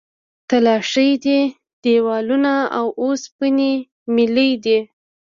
تلاشۍ 0.49 1.09
دي، 1.25 1.39
دیوالونه 1.83 2.53
او 2.77 2.85
اوسپنې 3.01 3.73
میلې 4.15 4.49
دي. 4.63 4.79